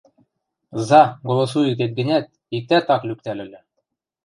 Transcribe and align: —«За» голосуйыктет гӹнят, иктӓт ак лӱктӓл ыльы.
—«За» 0.87 1.01
голосуйыктет 1.27 1.91
гӹнят, 1.97 2.25
иктӓт 2.57 2.85
ак 2.95 3.01
лӱктӓл 3.07 3.39
ыльы. 3.45 3.59